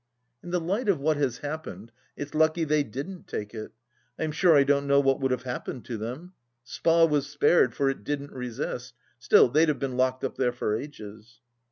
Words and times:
In 0.41 0.49
the 0.49 0.59
light 0.59 0.89
of 0.89 0.99
what 0.99 1.17
has 1.17 1.37
happened, 1.37 1.91
it's 2.17 2.33
lucky 2.33 2.63
they 2.63 2.81
didn't 2.81 3.27
take 3.27 3.53
it 3.53 3.69
1 3.69 3.69
I 4.17 4.23
am 4.23 4.31
sure 4.31 4.55
I 4.57 4.63
don't 4.63 4.87
know 4.87 4.99
what 4.99 5.19
would 5.19 5.29
have 5.29 5.43
happened 5.43 5.85
to 5.85 5.97
them. 5.99 6.33
Spa 6.63 7.05
was 7.05 7.27
spared, 7.29 7.75
for 7.75 7.87
it 7.87 8.03
didn't 8.03 8.31
resist. 8.31 8.95
Still, 9.19 9.47
they'd 9.47 9.69
have 9.69 9.77
been 9.77 9.97
locked 9.97 10.23
up 10.23 10.37
there 10.37 10.53
for 10.53 10.75
ages. 10.75 11.39